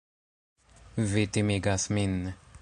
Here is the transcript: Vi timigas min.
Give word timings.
Vi 1.11 1.27
timigas 1.37 1.87
min. 1.99 2.17